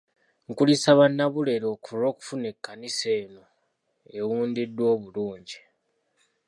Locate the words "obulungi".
4.95-5.59